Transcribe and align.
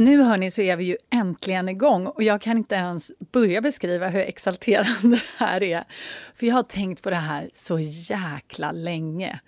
Nu 0.00 0.22
hörni 0.22 0.50
så 0.50 0.62
är 0.62 0.76
vi 0.76 0.84
ju 0.84 0.96
äntligen 1.10 1.68
igång 1.68 2.06
och 2.06 2.22
jag 2.22 2.40
kan 2.40 2.56
inte 2.56 2.74
ens 2.74 3.12
börja 3.32 3.60
beskriva 3.60 4.08
hur 4.08 4.20
exalterande 4.20 5.02
det 5.16 5.44
här 5.44 5.62
är. 5.62 5.84
För 6.34 6.46
jag 6.46 6.54
har 6.54 6.62
tänkt 6.62 7.02
på 7.02 7.10
det 7.10 7.16
här 7.16 7.50
så 7.54 7.78
jäkla 7.78 8.72
länge. 8.72 9.40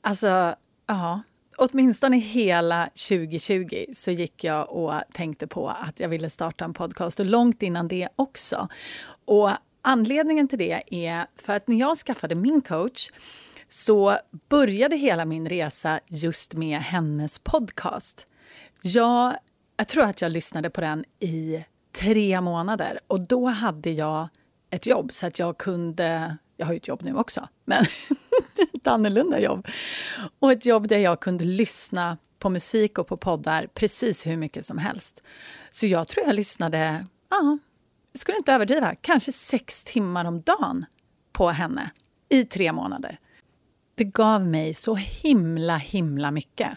Alltså, 0.00 0.54
ja, 0.86 1.22
åtminstone 1.56 2.16
hela 2.16 2.84
2020 2.84 3.84
så 3.94 4.10
gick 4.10 4.44
jag 4.44 4.70
och 4.70 4.92
tänkte 5.12 5.46
på 5.46 5.68
att 5.68 6.00
jag 6.00 6.08
ville 6.08 6.30
starta 6.30 6.64
en 6.64 6.74
podcast 6.74 7.20
och 7.20 7.26
långt 7.26 7.62
innan 7.62 7.88
det 7.88 8.08
också. 8.16 8.68
Och 9.24 9.50
anledningen 9.82 10.48
till 10.48 10.58
det 10.58 10.82
är 10.90 11.26
för 11.36 11.52
att 11.52 11.68
när 11.68 11.76
jag 11.76 11.98
skaffade 11.98 12.34
min 12.34 12.60
coach 12.60 13.10
så 13.68 14.18
började 14.48 14.96
hela 14.96 15.26
min 15.26 15.48
resa 15.48 16.00
just 16.06 16.54
med 16.54 16.78
hennes 16.78 17.38
podcast. 17.38 18.26
Jag 18.82 19.34
jag 19.80 19.88
tror 19.88 20.04
att 20.04 20.20
jag 20.20 20.32
lyssnade 20.32 20.70
på 20.70 20.80
den 20.80 21.04
i 21.20 21.64
tre 21.92 22.40
månader 22.40 23.00
och 23.06 23.26
då 23.26 23.46
hade 23.46 23.90
jag 23.90 24.28
ett 24.70 24.86
jobb 24.86 25.12
så 25.12 25.26
att 25.26 25.38
jag 25.38 25.58
kunde... 25.58 26.36
Jag 26.56 26.66
har 26.66 26.72
ju 26.72 26.76
ett 26.76 26.88
jobb 26.88 27.02
nu 27.02 27.16
också, 27.16 27.48
men 27.64 27.84
ett 28.74 28.86
annorlunda 28.86 29.40
jobb. 29.40 29.66
Och 30.38 30.52
ett 30.52 30.66
jobb 30.66 30.88
där 30.88 30.98
jag 30.98 31.20
kunde 31.20 31.44
lyssna 31.44 32.18
på 32.38 32.50
musik 32.50 32.98
och 32.98 33.06
på 33.06 33.16
poddar 33.16 33.66
precis 33.66 34.26
hur 34.26 34.36
mycket 34.36 34.64
som 34.64 34.78
helst. 34.78 35.22
Så 35.70 35.86
jag 35.86 36.08
tror 36.08 36.26
jag 36.26 36.34
lyssnade, 36.34 37.06
ja, 37.30 37.58
jag 38.12 38.20
skulle 38.20 38.38
inte 38.38 38.52
överdriva, 38.52 38.94
kanske 39.00 39.32
sex 39.32 39.84
timmar 39.84 40.24
om 40.24 40.40
dagen 40.40 40.84
på 41.32 41.50
henne 41.50 41.90
i 42.28 42.44
tre 42.44 42.72
månader. 42.72 43.18
Det 43.94 44.04
gav 44.04 44.46
mig 44.46 44.74
så 44.74 44.94
himla, 44.94 45.76
himla 45.76 46.30
mycket. 46.30 46.70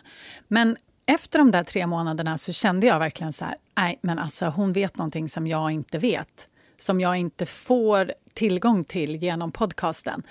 Men 0.47 0.77
efter 1.05 1.39
de 1.39 1.51
där 1.51 1.63
tre 1.63 1.87
månaderna 1.87 2.37
så 2.37 2.53
kände 2.53 2.87
jag 2.87 2.99
verkligen 2.99 3.33
så 3.33 3.45
här, 3.45 3.55
nej 3.77 3.99
men 4.01 4.19
alltså 4.19 4.45
hon 4.45 4.73
vet 4.73 4.97
någonting 4.97 5.29
som 5.29 5.47
jag 5.47 5.71
inte 5.71 5.97
vet. 5.97 6.49
Som 6.77 7.01
jag 7.01 7.17
inte 7.17 7.45
får 7.45 8.13
tillgång 8.33 8.83
till 8.83 9.15
genom 9.15 9.51
podcasten. 9.51 10.23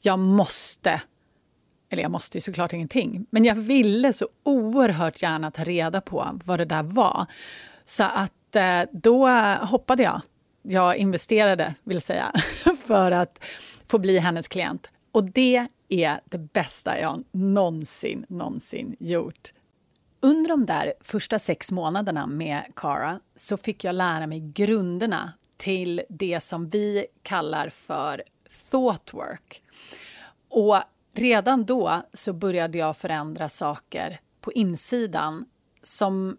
Jag 0.00 0.18
måste, 0.18 1.00
eller 1.90 2.02
jag 2.02 2.10
måste 2.10 2.36
ju 2.36 2.40
såklart 2.40 2.72
ingenting, 2.72 3.26
men 3.30 3.44
jag 3.44 3.54
ville 3.54 4.12
så 4.12 4.28
oerhört 4.42 5.22
gärna 5.22 5.50
ta 5.50 5.64
reda 5.64 6.00
på 6.00 6.40
vad 6.44 6.60
det 6.60 6.64
där 6.64 6.82
var. 6.82 7.26
Så 7.84 8.04
att 8.04 8.56
eh, 8.56 8.82
då 8.92 9.28
hoppade 9.60 10.02
jag. 10.02 10.20
Jag 10.62 10.96
investerade, 10.96 11.74
vill 11.84 12.00
säga, 12.00 12.32
för 12.86 13.10
att 13.10 13.44
få 13.86 13.98
bli 13.98 14.18
hennes 14.18 14.48
klient. 14.48 14.90
Och 15.12 15.24
det 15.24 15.66
är 15.88 16.20
det 16.24 16.38
bästa 16.38 17.00
jag 17.00 17.24
någonsin, 17.32 18.26
någonsin 18.28 18.96
gjort. 18.98 19.52
Under 20.24 20.48
de 20.48 20.66
där 20.66 20.94
första 21.00 21.38
sex 21.38 21.72
månaderna 21.72 22.26
med 22.26 22.62
Cara 22.76 23.20
så 23.36 23.56
fick 23.56 23.84
jag 23.84 23.94
lära 23.94 24.26
mig 24.26 24.40
grunderna 24.40 25.32
till 25.56 26.02
det 26.08 26.40
som 26.40 26.68
vi 26.68 27.06
kallar 27.22 27.68
för 27.68 28.22
thought 28.70 29.14
work. 29.14 29.62
Och 30.48 30.76
redan 31.14 31.64
då 31.64 32.02
så 32.12 32.32
började 32.32 32.78
jag 32.78 32.96
förändra 32.96 33.48
saker 33.48 34.20
på 34.40 34.52
insidan 34.52 35.46
som 35.82 36.36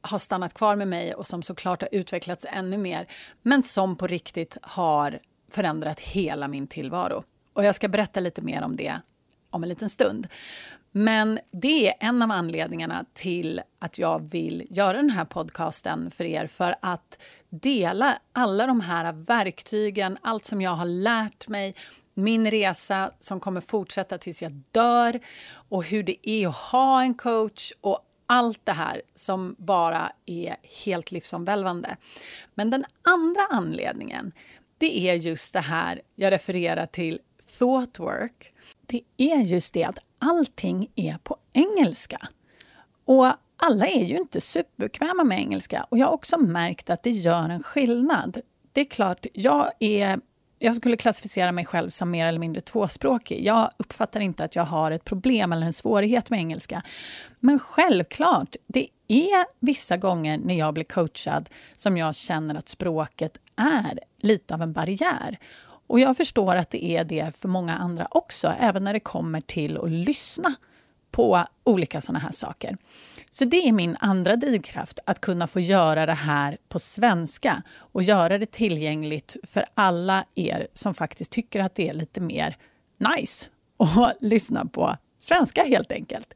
har 0.00 0.18
stannat 0.18 0.54
kvar 0.54 0.76
med 0.76 0.88
mig 0.88 1.14
och 1.14 1.26
som 1.26 1.42
såklart 1.42 1.82
har 1.82 1.88
utvecklats 1.92 2.46
ännu 2.48 2.78
mer 2.78 3.08
men 3.42 3.62
som 3.62 3.96
på 3.96 4.06
riktigt 4.06 4.56
har 4.62 5.18
förändrat 5.48 6.00
hela 6.00 6.48
min 6.48 6.66
tillvaro. 6.66 7.22
Och 7.52 7.64
jag 7.64 7.74
ska 7.74 7.88
berätta 7.88 8.20
lite 8.20 8.42
mer 8.42 8.62
om 8.62 8.76
det 8.76 9.00
om 9.52 9.62
en 9.62 9.68
liten 9.68 9.90
stund. 9.90 10.28
Men 10.92 11.38
det 11.50 11.88
är 11.88 11.94
en 12.00 12.22
av 12.22 12.30
anledningarna 12.30 13.04
till 13.12 13.60
att 13.78 13.98
jag 13.98 14.30
vill 14.30 14.66
göra 14.70 14.96
den 14.96 15.10
här 15.10 15.24
podcasten 15.24 16.10
för 16.10 16.24
er. 16.24 16.46
För 16.46 16.74
att 16.82 17.18
dela 17.50 18.18
alla 18.32 18.66
de 18.66 18.80
här 18.80 19.12
verktygen, 19.12 20.18
allt 20.22 20.44
som 20.44 20.62
jag 20.62 20.70
har 20.70 20.84
lärt 20.84 21.48
mig 21.48 21.74
min 22.14 22.50
resa 22.50 23.10
som 23.18 23.40
kommer 23.40 23.60
fortsätta 23.60 24.18
tills 24.18 24.42
jag 24.42 24.52
dör 24.70 25.20
och 25.52 25.84
hur 25.84 26.02
det 26.02 26.28
är 26.28 26.48
att 26.48 26.56
ha 26.56 27.02
en 27.02 27.14
coach 27.14 27.72
och 27.80 28.08
allt 28.26 28.60
det 28.64 28.72
här 28.72 29.02
som 29.14 29.56
bara 29.58 30.12
är 30.26 30.56
helt 30.84 31.12
livsomvälvande. 31.12 31.96
Men 32.54 32.70
den 32.70 32.84
andra 33.02 33.42
anledningen, 33.50 34.32
det 34.78 35.08
är 35.08 35.14
just 35.14 35.52
det 35.52 35.60
här 35.60 36.02
jag 36.14 36.30
refererar 36.30 36.86
till 36.86 37.20
thought 37.58 37.98
work. 37.98 38.52
Det 38.86 39.02
är 39.16 39.38
just 39.38 39.74
det 39.74 39.84
att 39.84 39.98
allting 40.22 40.88
är 40.94 41.18
på 41.18 41.36
engelska. 41.52 42.18
Och 43.04 43.26
alla 43.56 43.86
är 43.86 44.04
ju 44.04 44.16
inte 44.16 44.40
superbekväma 44.40 45.24
med 45.24 45.38
engelska 45.38 45.86
och 45.88 45.98
jag 45.98 46.06
har 46.06 46.12
också 46.12 46.38
märkt 46.38 46.90
att 46.90 47.02
det 47.02 47.10
gör 47.10 47.48
en 47.48 47.62
skillnad. 47.62 48.40
Det 48.72 48.80
är 48.80 48.84
klart, 48.84 49.26
jag 49.32 49.68
är 49.78 50.20
jag 50.58 50.74
skulle 50.74 50.96
klassificera 50.96 51.52
mig 51.52 51.64
själv 51.64 51.88
som 51.88 52.10
mer 52.10 52.26
eller 52.26 52.38
mindre 52.38 52.60
tvåspråkig. 52.60 53.46
Jag 53.46 53.70
uppfattar 53.76 54.20
inte 54.20 54.44
att 54.44 54.56
jag 54.56 54.64
har 54.64 54.90
ett 54.90 55.04
problem 55.04 55.52
eller 55.52 55.66
en 55.66 55.72
svårighet 55.72 56.30
med 56.30 56.38
engelska. 56.38 56.82
Men 57.40 57.58
självklart, 57.58 58.56
det 58.66 58.88
är 59.08 59.46
vissa 59.60 59.96
gånger 59.96 60.38
när 60.38 60.54
jag 60.54 60.74
blir 60.74 60.84
coachad 60.84 61.48
som 61.76 61.96
jag 61.96 62.14
känner 62.14 62.54
att 62.54 62.68
språket 62.68 63.38
är 63.56 63.98
lite 64.20 64.54
av 64.54 64.62
en 64.62 64.72
barriär. 64.72 65.38
Och 65.86 66.00
jag 66.00 66.16
förstår 66.16 66.56
att 66.56 66.70
det 66.70 66.84
är 66.84 67.04
det 67.04 67.36
för 67.36 67.48
många 67.48 67.76
andra 67.76 68.06
också, 68.10 68.54
även 68.60 68.84
när 68.84 68.92
det 68.92 69.00
kommer 69.00 69.40
till 69.40 69.78
att 69.78 69.90
lyssna 69.90 70.54
på 71.10 71.44
olika 71.64 72.00
sådana 72.00 72.18
här 72.18 72.30
saker. 72.30 72.76
Så 73.30 73.44
det 73.44 73.68
är 73.68 73.72
min 73.72 73.96
andra 74.00 74.36
drivkraft, 74.36 74.98
att 75.06 75.20
kunna 75.20 75.46
få 75.46 75.60
göra 75.60 76.06
det 76.06 76.12
här 76.12 76.58
på 76.68 76.78
svenska 76.78 77.62
och 77.76 78.02
göra 78.02 78.38
det 78.38 78.50
tillgängligt 78.50 79.36
för 79.42 79.64
alla 79.74 80.24
er 80.34 80.68
som 80.74 80.94
faktiskt 80.94 81.32
tycker 81.32 81.60
att 81.60 81.74
det 81.74 81.88
är 81.88 81.94
lite 81.94 82.20
mer 82.20 82.56
nice 82.98 83.46
att 83.78 84.16
lyssna 84.20 84.66
på 84.66 84.96
svenska 85.18 85.64
helt 85.64 85.92
enkelt. 85.92 86.34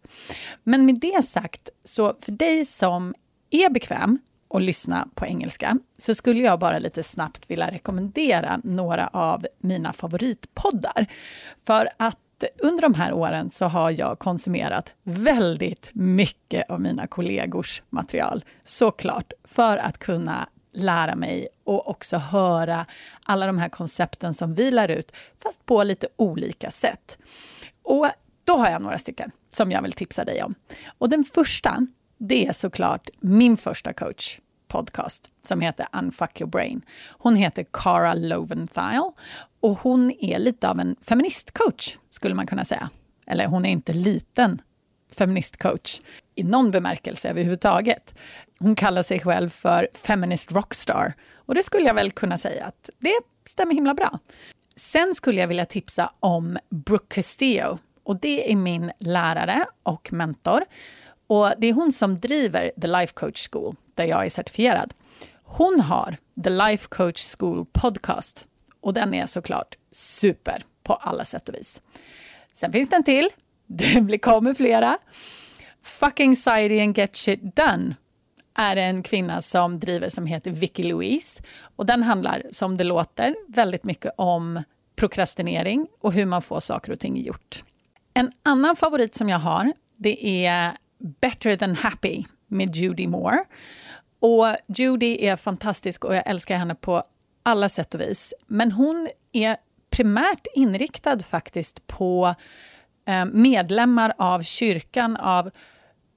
Men 0.62 0.87
med 0.87 1.01
det 1.01 1.25
sagt, 1.25 1.69
så 1.85 2.15
för 2.21 2.33
dig 2.33 2.65
som 2.65 3.15
är 3.51 3.71
bekväm 3.71 4.19
och 4.49 4.61
lyssna 4.61 5.09
på 5.15 5.27
engelska 5.27 5.79
så 5.99 6.15
skulle 6.15 6.41
jag 6.41 6.59
bara 6.59 6.79
lite 6.79 7.03
snabbt 7.03 7.51
vilja 7.51 7.71
rekommendera 7.71 8.61
några 8.65 9.09
av 9.09 9.47
mina 9.59 9.93
favoritpoddar. 9.93 11.07
För 11.67 11.89
att 11.97 12.19
under 12.59 12.83
de 12.83 12.95
här 12.95 13.12
åren 13.12 13.51
så 13.51 13.65
har 13.65 14.01
jag 14.01 14.19
konsumerat 14.19 14.95
väldigt 15.03 15.91
mycket 15.93 16.71
av 16.71 16.81
mina 16.81 17.06
kollegors 17.06 17.83
material, 17.91 18.45
såklart, 18.65 19.33
för 19.45 19.77
att 19.77 19.99
kunna 19.99 20.49
lära 20.73 21.17
mig 21.17 21.49
och 21.65 21.89
också 21.89 22.17
höra 22.17 22.87
alla 23.23 23.47
de 23.47 23.59
här 23.59 23.69
koncepten 23.69 24.35
som 24.35 24.55
vi 24.55 24.71
lär 24.71 24.91
ut, 24.91 25.12
fast 25.43 25.67
på 25.67 25.83
lite 25.83 26.09
olika 26.17 26.71
sätt. 26.71 27.19
Och 27.83 28.06
då 28.45 28.56
har 28.56 28.71
jag 28.71 28.83
några 28.83 28.99
stycken 28.99 29.31
som 29.51 29.71
jag 29.71 29.83
vill 29.83 29.93
tipsa 29.93 30.25
dig 30.25 30.43
om. 30.43 30.55
Och 30.99 31.09
den 31.09 31.25
första, 31.25 31.87
det 32.19 32.47
är 32.47 32.53
såklart 32.53 33.09
min 33.21 33.56
första 33.56 33.93
coach 33.93 34.38
podcast 34.69 35.31
som 35.44 35.60
heter 35.60 35.87
Unfuck 35.93 36.41
your 36.41 36.50
brain. 36.50 36.82
Hon 37.11 37.37
heter 37.37 37.67
Cara 37.70 38.14
Loventhal 38.14 39.12
och 39.61 39.79
hon 39.79 40.12
är 40.20 40.38
lite 40.38 40.69
av 40.69 40.81
en 40.81 40.96
feministcoach, 41.00 41.96
skulle 42.11 42.35
man 42.35 42.46
kunna 42.46 42.64
säga. 42.64 42.91
Eller 43.26 43.46
hon 43.46 43.67
är 43.67 43.70
inte 43.70 43.93
liten 43.93 44.62
feministcoach 45.12 46.00
i 46.35 46.43
någon 46.43 46.70
bemärkelse 46.70 47.29
överhuvudtaget. 47.29 48.14
Hon 48.58 48.75
kallar 48.75 49.02
sig 49.02 49.20
själv 49.20 49.49
för 49.49 49.88
feminist 49.94 50.52
rockstar 50.52 51.14
och 51.35 51.55
det 51.55 51.62
skulle 51.62 51.87
jag 51.87 51.94
väl 51.94 52.11
kunna 52.11 52.38
säga 52.38 52.64
att 52.64 52.91
det 52.99 53.19
stämmer 53.49 53.75
himla 53.75 53.94
bra. 53.94 54.19
Sen 54.76 55.14
skulle 55.14 55.41
jag 55.41 55.49
vilja 55.49 55.64
tipsa 55.64 56.12
om 56.20 56.58
Brooke 56.70 57.14
Castillo 57.14 57.79
och 58.02 58.20
det 58.20 58.52
är 58.52 58.56
min 58.56 58.93
lärare 58.99 59.64
och 59.82 60.12
mentor. 60.12 60.64
Och 61.26 61.52
Det 61.58 61.67
är 61.67 61.73
hon 61.73 61.93
som 61.93 62.20
driver 62.20 62.73
The 62.81 62.87
Life 62.87 63.12
Coach 63.14 63.49
School, 63.50 63.76
där 63.94 64.05
jag 64.05 64.25
är 64.25 64.28
certifierad. 64.28 64.94
Hon 65.43 65.81
har 65.81 66.17
The 66.44 66.50
Life 66.50 66.88
Coach 66.88 67.37
School 67.38 67.67
Podcast 67.73 68.49
och 68.81 68.94
den 68.94 69.14
är 69.14 69.26
såklart 69.26 69.76
super 69.93 70.62
på 70.82 70.94
alla 70.94 71.25
sätt 71.25 71.49
och 71.49 71.55
vis. 71.55 71.82
Sen 72.52 72.73
finns 72.73 72.88
det 72.88 72.96
en 72.96 73.05
till. 73.05 73.28
Det 73.67 74.00
blir 74.00 74.19
kommer 74.19 74.55
flera. 74.55 74.99
Fucking 75.82 76.37
Society 76.37 76.81
and 76.81 76.99
Get 76.99 77.17
Shit 77.17 77.56
Done. 77.56 77.94
är 78.55 78.76
en 78.76 79.02
kvinna 79.02 79.43
som 79.43 79.81
driver 79.81 80.08
som 80.08 80.26
heter 80.26 80.50
Vicky 80.50 80.82
Louise. 80.82 81.43
Och 81.76 81.87
den 81.87 82.02
handlar, 82.02 82.43
som 82.50 82.76
det 82.76 82.84
låter, 82.84 83.37
väldigt 83.49 83.84
mycket 83.84 84.12
om 84.17 84.62
prokrastinering 84.96 85.87
och 86.00 86.12
hur 86.12 86.26
man 86.26 86.43
får 86.43 86.61
saker 86.61 86.93
och 86.93 87.00
ting 87.00 87.17
gjort. 87.17 87.64
En 88.14 88.32
annan 88.43 88.76
favorit 88.76 89.14
som 89.14 89.29
jag 89.29 89.38
har, 89.38 89.72
det 89.96 90.46
är 90.46 90.76
Better 90.98 91.56
than 91.56 91.75
happy 91.75 92.25
med 92.46 92.76
Judy 92.76 93.06
Moore. 93.06 93.44
Och 94.20 94.46
Judy 94.66 95.26
är 95.26 95.37
fantastisk 95.37 96.04
och 96.04 96.14
jag 96.14 96.26
älskar 96.26 96.56
henne 96.56 96.75
på 96.75 97.02
alla 97.43 97.69
sätt 97.69 97.94
och 97.94 98.00
vis. 98.00 98.34
Men 98.46 98.72
hon 98.72 99.08
är 99.32 99.56
primärt 99.90 100.46
inriktad 100.54 101.19
faktiskt 101.19 101.87
på 101.87 102.34
eh, 103.06 103.25
medlemmar 103.25 104.12
av 104.19 104.43
kyrkan 104.43 105.16
av, 105.16 105.50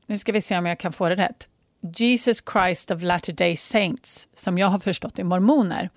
nu 0.08 0.18
ska 0.18 0.32
vi 0.32 0.42
se 0.42 0.58
om 0.58 0.66
jag 0.66 0.80
kan 0.80 0.92
få 0.92 1.10
det 1.10 1.16
rätt, 1.16 1.48
Jesus 1.82 2.44
Christ 2.54 2.92
of 2.92 3.02
Latter-day 3.02 3.56
Saints, 3.56 4.30
som 4.36 4.58
jag 4.58 4.68
har 4.68 4.80
förstått 4.80 5.20
är 5.20 5.24
mormoner. 5.24 5.90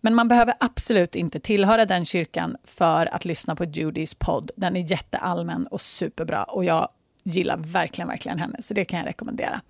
Men 0.00 0.14
man 0.14 0.28
behöver 0.28 0.54
absolut 0.60 1.14
inte 1.16 1.40
tillhöra 1.40 1.86
den 1.86 2.04
kyrkan 2.04 2.56
för 2.64 3.14
att 3.14 3.24
lyssna 3.24 3.56
på 3.56 3.64
Judys 3.64 4.14
podd. 4.14 4.50
Den 4.56 4.76
är 4.76 4.90
jätteallmän 4.90 5.66
och 5.66 5.80
superbra 5.80 6.44
och 6.44 6.64
jag 6.64 6.88
gillar 7.24 7.56
verkligen, 7.56 8.08
verkligen 8.08 8.38
henne, 8.38 8.62
så 8.62 8.74
det 8.74 8.84
kan 8.84 8.98
jag 8.98 9.06
rekommendera. 9.06 9.60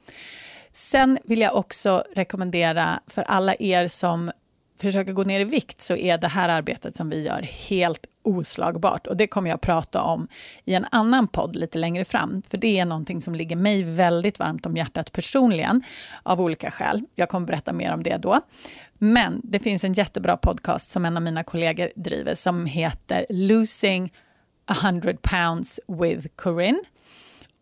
Sen 0.73 1.19
vill 1.25 1.41
jag 1.41 1.57
också 1.57 2.05
rekommendera 2.15 3.01
för 3.07 3.23
alla 3.23 3.55
er 3.55 3.87
som 3.87 4.31
försöker 4.81 5.13
gå 5.13 5.25
ner 5.25 5.41
i 5.41 5.45
vikt 5.45 5.81
så 5.81 5.97
är 5.97 6.19
det 6.19 6.29
här 6.29 6.49
arbetet 6.49 6.97
som 6.97 7.11
vi 7.11 7.23
gör 7.23 7.43
helt 7.43 8.07
oslagbart. 8.23 9.07
Och 9.07 9.17
det 9.17 9.27
kommer 9.27 9.51
jag 9.51 9.61
prata 9.61 10.03
om 10.03 10.29
i 10.65 10.75
en 10.75 10.87
annan 10.91 11.27
podd 11.27 11.57
lite 11.57 11.79
längre 11.79 12.05
fram. 12.05 12.43
För 12.49 12.59
det 12.59 12.79
är 12.79 12.85
någonting 12.85 13.23
som 13.23 13.35
ligger 13.35 13.57
mig 13.57 13.83
väldigt 13.83 14.39
varmt 14.39 14.67
om 14.67 14.77
hjärtat 14.77 15.13
personligen, 15.13 15.83
av 16.23 16.41
olika 16.41 16.71
skäl. 16.71 17.03
Jag 17.15 17.29
kommer 17.29 17.47
berätta 17.47 17.73
mer 17.73 17.93
om 17.93 18.03
det 18.03 18.17
då. 18.17 18.41
Men 18.99 19.41
det 19.45 19.59
finns 19.59 19.85
en 19.85 19.93
jättebra 19.93 20.37
podcast 20.37 20.91
som 20.91 21.05
en 21.05 21.17
av 21.17 21.23
mina 21.23 21.45
kollegor 21.45 21.91
driver 21.97 22.35
som 22.35 22.67
heter 22.67 23.27
Losing 23.29 24.13
100 24.71 25.13
pounds 25.23 25.81
with 25.89 26.27
Corinne. 26.37 26.81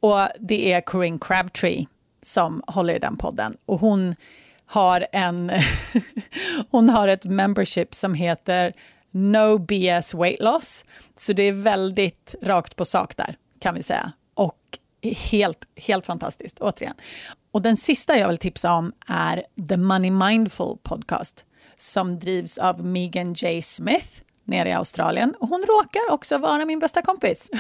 Och 0.03 0.29
det 0.41 0.73
är 0.73 0.81
Corinne 0.81 1.19
Crabtree 1.21 1.87
som 2.23 2.63
håller 2.67 2.95
i 2.95 2.99
den 2.99 3.17
podden. 3.17 3.57
Och 3.67 3.81
hon 3.81 4.17
har, 4.67 5.07
en 5.13 5.53
hon 6.71 6.89
har 6.89 7.09
ett 7.09 7.25
membership 7.25 7.95
som 7.95 8.15
heter 8.15 8.73
No 9.11 9.59
BS 9.59 10.15
Weight 10.15 10.41
Loss. 10.41 10.85
Så 11.17 11.33
det 11.33 11.43
är 11.43 11.53
väldigt 11.53 12.35
rakt 12.43 12.77
på 12.77 12.85
sak 12.85 13.17
där, 13.17 13.37
kan 13.59 13.75
vi 13.75 13.83
säga. 13.83 14.13
Och 14.35 14.79
helt, 15.31 15.69
helt 15.77 16.07
fantastiskt, 16.07 16.61
återigen. 16.61 16.95
Och 17.51 17.63
den 17.63 17.77
sista 17.77 18.19
jag 18.19 18.29
vill 18.29 18.39
tipsa 18.39 18.73
om 18.73 18.93
är 19.07 19.43
The 19.69 19.77
Money 19.77 20.11
Mindful 20.11 20.77
Podcast 20.83 21.45
som 21.77 22.19
drivs 22.19 22.59
av 22.59 22.85
Megan 22.85 23.33
J. 23.33 23.63
Smith 23.63 24.09
nere 24.45 24.69
i 24.69 24.73
Australien. 24.73 25.35
Och 25.41 25.49
hon 25.49 25.65
råkar 25.69 26.11
också 26.11 26.39
vara 26.39 26.65
min 26.65 26.79
bästa 26.79 27.03
kompis. 27.03 27.51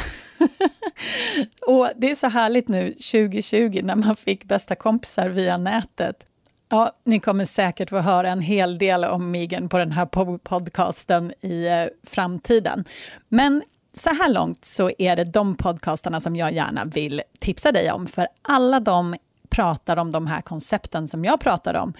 och 1.67 1.89
det 1.97 2.11
är 2.11 2.15
så 2.15 2.29
härligt 2.29 2.69
nu 2.69 2.93
2020 2.93 3.81
när 3.85 3.97
man 3.97 4.17
fick 4.17 4.45
bästa 4.45 4.75
kompisar 4.75 5.29
via 5.29 5.57
nätet. 5.57 6.27
Ja, 6.69 6.93
ni 7.05 7.21
kommer 7.21 7.45
säkert 7.45 7.91
få 7.91 7.99
höra 7.99 8.31
en 8.31 8.41
hel 8.41 8.79
del 8.79 9.05
om 9.05 9.31
Megan 9.31 9.69
på 9.69 9.79
den 9.79 9.93
här 9.93 10.07
podcasten 10.39 11.33
i 11.41 11.67
eh, 11.67 11.87
framtiden. 12.07 12.85
Men 13.29 13.63
så 13.95 14.11
här 14.11 14.29
långt 14.29 14.65
så 14.65 14.91
är 14.99 15.17
det 15.17 15.25
de 15.25 15.57
podcastarna 15.57 16.21
som 16.21 16.37
jag 16.37 16.53
gärna 16.53 16.85
vill 16.85 17.23
tipsa 17.39 17.73
dig 17.73 17.93
om, 17.93 18.07
för 18.07 18.29
alla 18.43 18.81
de 18.81 19.17
pratar 19.51 19.97
om 19.97 20.13
de 20.13 20.27
här 20.27 20.41
koncepten 20.41 21.09
som 21.09 21.25
jag 21.25 21.41
pratar 21.41 21.75
om, 21.75 21.93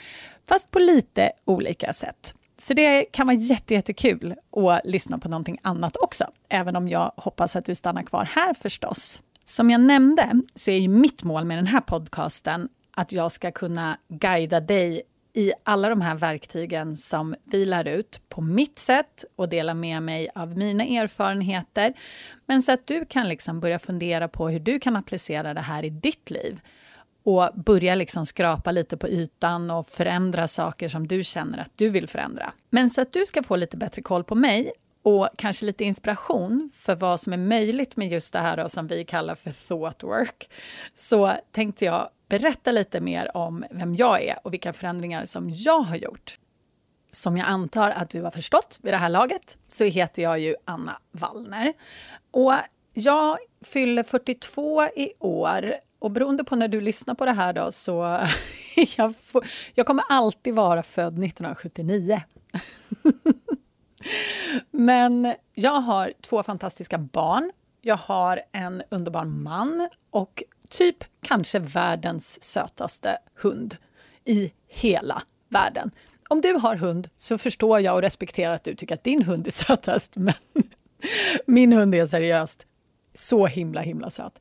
fast 0.49 0.71
på 0.71 0.79
lite 0.79 1.33
olika 1.45 1.93
sätt. 1.93 2.35
Så 2.63 2.75
det 2.75 3.05
kan 3.05 3.27
vara 3.27 3.37
jättekul 3.37 4.35
att 4.57 4.81
lyssna 4.85 5.19
på 5.19 5.29
någonting 5.29 5.59
annat 5.63 5.97
också, 5.97 6.25
även 6.49 6.77
om 6.77 6.89
jag 6.89 7.13
hoppas 7.17 7.57
att 7.57 7.65
du 7.65 7.75
stannar 7.75 8.03
kvar 8.03 8.25
här 8.25 8.55
förstås. 8.55 9.23
Som 9.45 9.71
jag 9.71 9.81
nämnde 9.81 10.43
så 10.55 10.71
är 10.71 10.79
ju 10.79 10.89
mitt 10.89 11.23
mål 11.23 11.45
med 11.45 11.59
den 11.59 11.67
här 11.67 11.81
podcasten 11.81 12.69
att 12.91 13.13
jag 13.13 13.33
ska 13.33 13.51
kunna 13.51 13.99
guida 14.09 14.61
dig 14.61 15.03
i 15.33 15.53
alla 15.65 15.89
de 15.89 16.01
här 16.01 16.15
verktygen 16.15 16.97
som 16.97 17.35
vi 17.45 17.65
lär 17.65 17.89
ut 17.89 18.21
på 18.29 18.41
mitt 18.41 18.79
sätt 18.79 19.25
och 19.37 19.49
dela 19.49 19.75
med 19.75 20.03
mig 20.03 20.29
av 20.35 20.59
mina 20.59 20.85
erfarenheter. 20.85 21.95
Men 22.47 22.63
så 22.63 22.73
att 22.73 22.87
du 22.87 23.05
kan 23.05 23.29
liksom 23.29 23.61
börja 23.61 23.79
fundera 23.79 24.29
på 24.29 24.49
hur 24.49 24.61
du 24.61 24.81
kan 24.81 24.97
applicera 24.97 25.55
det 25.55 25.61
här 25.61 25.85
i 25.85 25.91
ditt 25.91 26.31
liv 26.31 26.61
och 27.25 27.51
börja 27.55 27.95
liksom 27.95 28.27
skrapa 28.27 28.71
lite 28.71 28.97
på 28.97 29.09
ytan 29.09 29.71
och 29.71 29.87
förändra 29.87 30.49
saker 30.49 30.89
som 30.89 31.07
du 31.07 31.25
känner 31.25 31.59
att 31.59 31.71
du 31.77 31.89
vill 31.89 32.09
förändra. 32.09 32.53
Men 32.71 32.91
så 32.91 33.01
att 33.01 33.13
du 33.13 33.27
ska 33.27 33.43
få 33.43 33.57
lite 33.57 33.77
bättre 33.77 34.03
koll 34.03 34.25
på 34.25 34.35
mig 34.35 34.73
och 35.03 35.29
kanske 35.37 35.67
lite 35.67 35.85
inspiration 35.85 36.71
för 36.75 36.95
vad 36.95 37.21
som 37.21 37.33
är 37.33 37.37
möjligt 37.37 37.97
med 37.97 38.13
just 38.13 38.33
det 38.33 38.39
här 38.39 38.57
då, 38.57 38.69
som 38.69 38.87
vi 38.87 39.05
kallar 39.05 39.35
för 39.35 39.69
thought 39.69 40.03
work, 40.03 40.51
så 40.95 41.35
tänkte 41.53 41.85
jag 41.85 42.09
berätta 42.29 42.73
lite 42.73 43.01
mer 43.01 43.37
om 43.37 43.65
vem 43.71 43.95
jag 43.95 44.23
är 44.23 44.39
och 44.45 44.53
vilka 44.53 44.73
förändringar 44.73 45.25
som 45.25 45.51
jag 45.51 45.81
har 45.81 45.97
gjort. 45.97 46.39
Som 47.11 47.37
jag 47.37 47.49
antar 47.49 47.91
att 47.91 48.11
du 48.11 48.23
har 48.23 48.31
förstått 48.31 48.79
vid 48.83 48.93
det 48.93 48.99
här 48.99 49.09
laget 49.09 49.59
så 49.67 49.85
heter 49.85 50.23
jag 50.23 50.39
ju 50.41 50.55
Anna 50.65 50.99
Wallner. 51.11 51.73
Och 52.31 52.55
jag 52.93 53.39
fyller 53.65 54.03
42 54.03 54.85
i 54.85 55.13
år 55.19 55.75
och 56.03 56.11
beroende 56.11 56.45
på 56.45 56.57
när 56.57 56.69
du 56.69 56.81
lyssnar 56.81 57.15
på 57.15 57.25
det 57.25 57.33
här 57.33 57.53
då 57.53 57.73
så 57.73 58.21
jag, 58.97 59.15
får, 59.23 59.47
jag 59.75 59.87
kommer 59.87 60.05
alltid 60.09 60.55
vara 60.55 60.83
född 60.83 61.25
1979. 61.25 62.23
Men 64.71 65.35
jag 65.55 65.81
har 65.81 66.13
två 66.21 66.43
fantastiska 66.43 66.99
barn. 66.99 67.53
Jag 67.81 67.97
har 67.97 68.43
en 68.53 68.83
underbar 68.89 69.25
man 69.25 69.89
och 70.11 70.43
typ 70.69 71.05
kanske 71.23 71.59
världens 71.59 72.43
sötaste 72.43 73.19
hund 73.35 73.77
i 74.25 74.53
hela 74.69 75.23
världen. 75.49 75.91
Om 76.29 76.41
du 76.41 76.53
har 76.53 76.77
hund 76.77 77.09
så 77.17 77.39
förstår 77.39 77.81
jag 77.81 77.95
och 77.95 78.03
respekterar 78.03 78.55
att 78.55 78.65
du 78.65 78.75
tycker 78.75 78.95
att 78.95 79.05
din 79.05 79.23
hund 79.23 79.47
är 79.47 79.51
sötast, 79.51 80.17
men 80.17 80.35
min 81.47 81.73
hund 81.73 81.95
är 81.95 82.07
seriöst 82.07 82.67
så 83.15 83.47
himla, 83.47 83.81
himla 83.81 84.11
söt. 84.11 84.39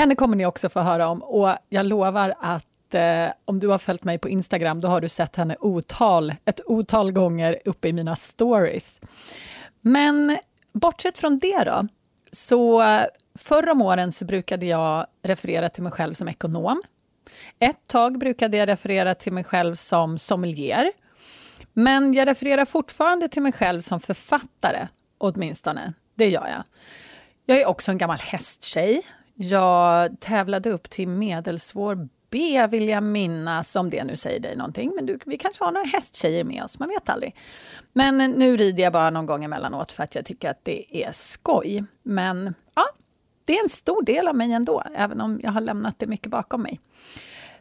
Henne 0.00 0.14
kommer 0.14 0.36
ni 0.36 0.46
också 0.46 0.68
få 0.68 0.80
höra 0.80 1.08
om 1.08 1.22
och 1.22 1.56
jag 1.68 1.86
lovar 1.86 2.34
att 2.40 2.94
eh, 2.94 3.26
om 3.44 3.60
du 3.60 3.68
har 3.68 3.78
följt 3.78 4.04
mig 4.04 4.18
på 4.18 4.28
Instagram, 4.28 4.80
då 4.80 4.88
har 4.88 5.00
du 5.00 5.08
sett 5.08 5.36
henne 5.36 5.56
otal, 5.60 6.34
ett 6.44 6.60
otal 6.66 7.12
gånger 7.12 7.58
uppe 7.64 7.88
i 7.88 7.92
mina 7.92 8.16
stories. 8.16 9.00
Men 9.80 10.38
bortsett 10.72 11.18
från 11.18 11.38
det 11.38 11.64
då, 11.64 11.88
så 12.32 12.82
förr 13.38 13.70
om 13.70 13.82
åren 13.82 14.12
så 14.12 14.24
brukade 14.24 14.66
jag 14.66 15.06
referera 15.22 15.68
till 15.68 15.82
mig 15.82 15.92
själv 15.92 16.14
som 16.14 16.28
ekonom. 16.28 16.82
Ett 17.58 17.86
tag 17.86 18.18
brukade 18.18 18.56
jag 18.56 18.68
referera 18.68 19.14
till 19.14 19.32
mig 19.32 19.44
själv 19.44 19.74
som 19.74 20.18
sommelier. 20.18 20.92
Men 21.72 22.14
jag 22.14 22.28
refererar 22.28 22.64
fortfarande 22.64 23.28
till 23.28 23.42
mig 23.42 23.52
själv 23.52 23.80
som 23.80 24.00
författare, 24.00 24.88
åtminstone. 25.18 25.92
Det 26.14 26.28
gör 26.28 26.48
jag. 26.48 26.62
Jag 27.46 27.60
är 27.60 27.66
också 27.66 27.90
en 27.90 27.98
gammal 27.98 28.18
hästtjej. 28.18 29.02
Jag 29.42 30.20
tävlade 30.20 30.70
upp 30.70 30.90
till 30.90 31.08
medelsvår 31.08 32.08
B, 32.30 32.66
vill 32.70 32.88
jag 32.88 33.02
minnas, 33.02 33.76
om 33.76 33.90
det 33.90 34.04
nu 34.04 34.16
säger 34.16 34.40
dig 34.40 34.56
någonting. 34.56 34.92
Men 34.94 35.06
du, 35.06 35.18
vi 35.26 35.38
kanske 35.38 35.64
har 35.64 35.72
några 35.72 35.86
hästtjejer 35.86 36.44
med 36.44 36.64
oss, 36.64 36.78
man 36.78 36.88
vet 36.88 37.08
aldrig. 37.08 37.36
Men 37.92 38.18
nu 38.18 38.56
rider 38.56 38.82
jag 38.82 38.92
bara 38.92 39.10
någon 39.10 39.26
gång 39.26 39.44
emellanåt 39.44 39.92
för 39.92 40.02
att 40.02 40.14
jag 40.14 40.24
tycker 40.24 40.50
att 40.50 40.64
det 40.64 41.04
är 41.04 41.12
skoj. 41.12 41.84
Men 42.02 42.54
ja, 42.74 42.84
det 43.44 43.58
är 43.58 43.62
en 43.62 43.68
stor 43.68 44.02
del 44.02 44.28
av 44.28 44.36
mig 44.36 44.52
ändå, 44.52 44.82
även 44.94 45.20
om 45.20 45.40
jag 45.42 45.50
har 45.50 45.60
lämnat 45.60 45.98
det 45.98 46.06
mycket 46.06 46.30
bakom 46.30 46.62
mig. 46.62 46.80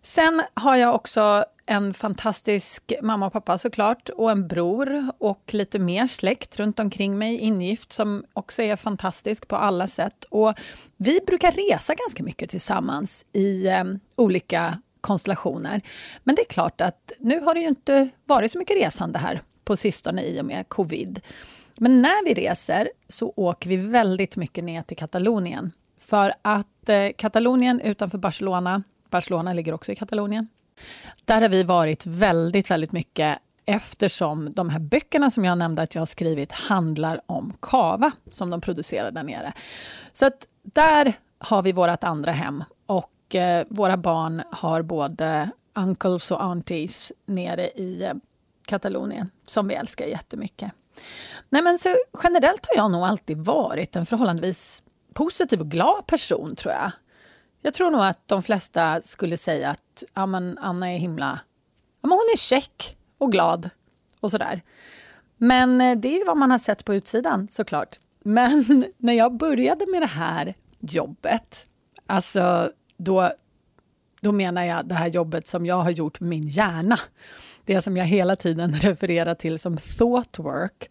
Sen 0.02 0.42
har 0.54 0.76
jag 0.76 0.96
också 0.96 1.46
en 1.66 1.94
fantastisk 1.94 2.94
mamma 3.02 3.26
och 3.26 3.34
pappa 3.34 3.58
såklart 3.58 4.10
och 4.10 4.32
en 4.32 4.48
bror 4.48 5.12
och 5.18 5.54
lite 5.54 5.80
mer 5.80 6.08
släkt 6.08 6.60
runt 6.60 6.80
omkring 6.80 7.18
mig, 7.18 7.38
ingift, 7.38 7.94
som 7.94 8.26
också 8.34 8.62
är 8.62 8.76
fantastisk 8.76 9.48
på 9.48 9.56
alla 9.56 9.88
sätt. 9.88 10.24
Och 10.30 10.54
vi 10.98 11.20
brukar 11.28 11.52
resa 11.52 11.94
ganska 11.94 12.24
mycket 12.24 12.50
tillsammans 12.50 13.26
i 13.34 13.68
eh, 13.68 13.84
olika 14.16 14.78
konstellationer. 15.02 15.82
Men 16.24 16.36
det 16.36 16.42
är 16.42 16.50
klart 16.50 16.82
att 16.82 17.12
nu 17.20 17.40
har 17.40 17.54
det 17.54 17.60
ju 17.60 17.68
inte 17.68 18.10
varit 18.26 18.52
så 18.52 18.60
mycket 18.60 18.78
resande 18.78 19.20
här 19.20 19.42
på 19.64 19.76
sistone 19.76 20.24
i 20.24 20.42
och 20.42 20.46
med 20.46 20.70
covid. 20.70 21.22
Men 21.78 22.02
när 22.02 22.26
vi 22.26 22.34
reser 22.34 22.90
så 23.08 23.34
åker 23.36 23.70
vi 23.70 23.76
väldigt 23.76 24.38
mycket 24.38 24.64
ner 24.64 24.82
till 24.82 24.98
Katalonien. 24.98 25.72
För 26.00 26.34
att 26.42 26.90
eh, 26.90 27.10
Katalonien 27.18 27.82
utanför 27.82 28.18
Barcelona, 28.18 28.84
Barcelona 29.10 29.54
ligger 29.54 29.74
också 29.74 29.92
i 29.92 29.96
Katalonien, 29.96 30.48
där 31.26 31.42
har 31.42 31.50
vi 31.50 31.64
varit 31.64 32.06
väldigt, 32.06 32.72
väldigt 32.72 32.92
mycket 32.92 33.38
eftersom 33.66 34.54
de 34.54 34.70
här 34.70 34.80
böckerna 34.80 35.30
som 35.30 35.46
jag 35.46 35.58
nämnde 35.58 35.82
att 35.82 35.96
jag 35.96 36.02
har 36.02 36.06
skrivit 36.06 36.52
handlar 36.52 37.22
om 37.26 37.54
kava 37.62 38.12
som 38.32 38.50
de 38.50 38.62
producerar 38.62 39.12
där 39.12 39.24
nere. 39.24 39.54
Så 40.14 40.26
att 40.26 40.48
där 40.64 41.14
har 41.40 41.62
vi 41.62 41.72
vårt 41.72 42.04
andra 42.04 42.32
hem 42.32 42.64
och 42.86 43.36
eh, 43.36 43.66
våra 43.70 43.98
barn 43.98 44.42
har 44.52 44.82
både 44.82 45.50
uncles 45.76 46.32
och 46.32 46.44
aunties 46.44 47.12
nere 47.26 47.68
i 47.68 48.04
eh, 48.04 48.14
Katalonien 48.68 49.30
som 49.48 49.68
vi 49.68 49.76
älskar 49.76 50.06
jättemycket. 50.06 50.72
Nej, 51.50 51.62
men 51.62 51.80
så 51.80 51.96
generellt 52.24 52.68
har 52.68 52.84
jag 52.84 52.92
nog 52.92 53.04
alltid 53.04 53.38
varit 53.38 53.96
en 53.96 54.06
förhållandevis 54.06 54.84
positiv 55.14 55.62
och 55.62 55.72
glad 55.72 56.08
person, 56.08 56.56
tror 56.56 56.74
jag. 56.74 56.92
Jag 57.62 57.74
tror 57.74 57.92
nog 57.92 58.02
att 58.02 58.28
de 58.28 58.42
flesta 58.44 59.02
skulle 59.02 59.38
säga 59.38 59.70
att 59.70 60.04
ja, 60.14 60.26
men 60.26 60.58
Anna 60.58 60.92
är 60.92 60.98
himla... 60.98 61.40
Ja, 62.02 62.08
men 62.08 62.12
hon 62.12 62.30
är 62.34 62.38
check 62.38 62.98
och 63.18 63.32
glad 63.32 63.70
och 64.20 64.32
sådär. 64.32 64.62
Men 65.38 65.82
eh, 65.82 65.98
det 65.98 66.08
är 66.08 66.18
ju 66.18 66.24
vad 66.24 66.38
man 66.38 66.52
har 66.52 66.58
sett 66.58 66.86
på 66.86 66.96
utsidan 66.96 67.48
såklart. 67.52 68.00
Men 68.24 68.86
när 68.98 69.14
jag 69.14 69.38
började 69.38 69.86
med 69.86 70.02
det 70.02 70.08
här 70.08 70.54
jobbet, 70.80 71.68
alltså 72.06 72.72
då, 72.98 73.32
då 74.22 74.32
menar 74.32 74.64
jag 74.64 74.86
det 74.88 74.96
här 74.96 75.08
jobbet 75.08 75.48
som 75.48 75.66
jag 75.66 75.82
har 75.82 75.92
gjort 75.92 76.20
med 76.20 76.30
min 76.30 76.48
hjärna. 76.48 77.00
Det 77.66 77.82
som 77.82 77.98
jag 77.98 78.06
hela 78.06 78.36
tiden 78.36 78.74
refererar 78.80 79.34
till 79.34 79.60
som 79.60 79.78
thought 79.78 80.40
work. 80.40 80.90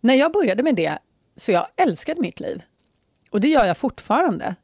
När 0.00 0.14
jag 0.14 0.32
började 0.32 0.62
med 0.62 0.74
det 0.74 0.98
så 1.36 1.52
jag 1.52 1.66
älskade 1.76 2.20
mitt 2.20 2.40
liv. 2.40 2.62
Och 3.30 3.40
det 3.40 3.48
gör 3.48 3.64
jag 3.64 3.76
fortfarande. 3.76 4.56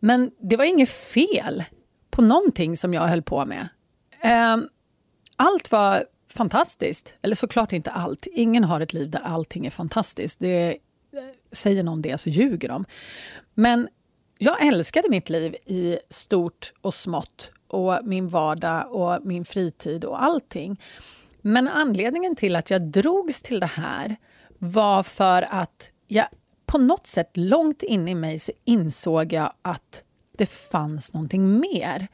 Men 0.00 0.30
det 0.40 0.56
var 0.56 0.64
inget 0.64 0.90
fel 0.90 1.64
på 2.10 2.22
någonting 2.22 2.76
som 2.76 2.94
jag 2.94 3.02
höll 3.02 3.22
på 3.22 3.44
med. 3.46 3.68
Ehm, 4.20 4.68
allt 5.36 5.72
var 5.72 6.04
fantastiskt. 6.28 7.14
Eller 7.22 7.34
såklart 7.34 7.72
inte 7.72 7.90
allt. 7.90 8.26
Ingen 8.32 8.64
har 8.64 8.80
ett 8.80 8.92
liv 8.92 9.10
där 9.10 9.20
allting 9.20 9.66
är 9.66 9.70
fantastiskt. 9.70 10.40
Det, 10.40 10.68
eh, 10.68 10.76
säger 11.52 11.82
någon 11.82 12.02
det 12.02 12.18
så 12.18 12.30
ljuger 12.30 12.68
de. 12.68 12.84
Men 13.54 13.88
jag 14.38 14.66
älskade 14.66 15.08
mitt 15.08 15.30
liv 15.30 15.56
i 15.66 15.98
stort 16.10 16.72
och 16.80 16.94
smått 16.94 17.52
och 17.68 17.98
min 18.04 18.28
vardag 18.28 18.92
och 18.92 19.26
min 19.26 19.44
fritid 19.44 20.04
och 20.04 20.22
allting. 20.22 20.80
Men 21.40 21.68
anledningen 21.68 22.36
till 22.36 22.56
att 22.56 22.70
jag 22.70 22.82
drogs 22.82 23.42
till 23.42 23.60
det 23.60 23.66
här 23.66 24.16
var 24.58 25.02
för 25.02 25.46
att 25.50 25.90
jag 26.06 26.26
på 26.70 26.78
något 26.78 27.06
sätt 27.06 27.30
långt 27.34 27.82
inne 27.82 28.10
i 28.10 28.14
mig 28.14 28.38
så 28.38 28.52
insåg 28.64 29.32
jag 29.32 29.52
att 29.62 30.02
det 30.38 30.46
fanns 30.46 31.14
någonting 31.14 31.60
mer. 31.60 32.08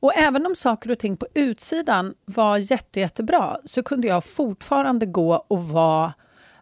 Och 0.00 0.16
även 0.16 0.46
om 0.46 0.54
saker 0.54 0.90
och 0.90 0.98
ting 0.98 1.16
på 1.16 1.26
utsidan 1.34 2.14
var 2.24 2.56
jätte, 2.56 3.00
jättebra 3.00 3.58
så 3.64 3.82
kunde 3.82 4.06
jag 4.06 4.24
fortfarande 4.24 5.06
gå 5.06 5.34
och 5.48 5.68
vara, 5.68 6.14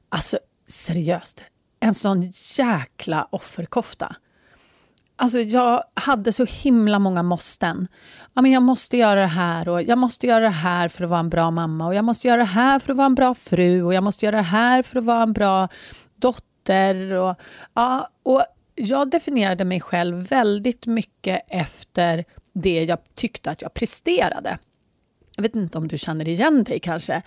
alltså 0.08 0.38
seriöst, 0.66 1.42
en 1.80 1.94
sån 1.94 2.22
jäkla 2.58 3.28
offerkofta. 3.30 4.16
Alltså 5.16 5.40
jag 5.40 5.84
hade 5.94 6.32
så 6.32 6.44
himla 6.44 6.98
många 6.98 7.22
måsten. 7.22 7.88
Ja, 8.34 8.42
men 8.42 8.52
jag 8.52 8.62
måste 8.62 8.96
göra 8.96 9.20
det 9.20 9.26
här 9.26 9.68
och 9.68 9.82
jag 9.82 9.98
måste 9.98 10.26
göra 10.26 10.44
det 10.44 10.50
här 10.50 10.88
för 10.88 11.04
att 11.04 11.10
vara 11.10 11.20
en 11.20 11.30
bra 11.30 11.50
mamma 11.50 11.86
och 11.86 11.94
jag 11.94 12.04
måste 12.04 12.28
göra 12.28 12.38
det 12.38 12.44
här 12.44 12.78
för 12.78 12.90
att 12.90 12.96
vara 12.96 13.06
en 13.06 13.14
bra 13.14 13.34
fru 13.34 13.82
och 13.82 13.94
jag 13.94 14.04
måste 14.04 14.26
göra 14.26 14.36
det 14.36 14.42
här 14.42 14.82
för 14.82 14.98
att 14.98 15.04
vara 15.04 15.22
en 15.22 15.32
bra 15.32 15.68
dotter. 16.16 16.53
Och, 17.12 17.36
ja, 17.74 18.08
och 18.22 18.44
jag 18.74 19.10
definierade 19.10 19.64
mig 19.64 19.80
själv 19.80 20.28
väldigt 20.28 20.86
mycket 20.86 21.42
efter 21.48 22.24
det 22.52 22.84
jag 22.84 22.98
tyckte 23.14 23.50
att 23.50 23.62
jag 23.62 23.74
presterade. 23.74 24.58
Jag 25.36 25.42
vet 25.42 25.54
inte 25.54 25.78
om 25.78 25.88
du 25.88 25.98
känner 25.98 26.28
igen 26.28 26.64
dig 26.64 26.80
kanske, 26.80 27.22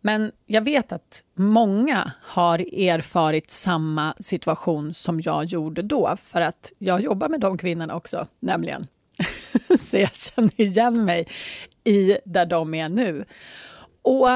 men 0.00 0.32
jag 0.46 0.62
vet 0.62 0.92
att 0.92 1.22
många 1.34 2.12
har 2.22 2.58
erfarit 2.58 3.50
samma 3.50 4.14
situation 4.20 4.94
som 4.94 5.20
jag 5.20 5.44
gjorde 5.44 5.82
då, 5.82 6.16
för 6.16 6.40
att 6.40 6.72
jag 6.78 7.00
jobbar 7.00 7.28
med 7.28 7.40
de 7.40 7.58
kvinnorna 7.58 7.96
också, 7.96 8.26
nämligen. 8.40 8.86
Så 9.78 9.96
jag 9.96 10.14
känner 10.14 10.60
igen 10.60 11.04
mig 11.04 11.26
i 11.84 12.18
där 12.24 12.46
de 12.46 12.74
är 12.74 12.88
nu. 12.88 13.24
Och 14.02 14.28